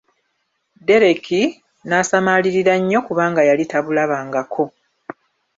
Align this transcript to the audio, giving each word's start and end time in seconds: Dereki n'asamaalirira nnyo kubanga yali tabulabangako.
Dereki 0.87 1.41
n'asamaalirira 1.87 2.73
nnyo 2.79 2.99
kubanga 3.07 3.41
yali 3.49 3.63
tabulabangako. 3.71 4.63